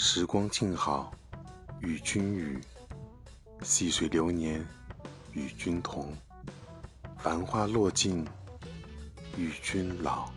[0.00, 1.12] 时光静好
[1.80, 2.60] 与君语
[3.64, 4.64] 细水流年
[5.32, 6.16] 与君同。
[7.18, 8.24] 繁花落尽
[9.36, 10.30] 与君老。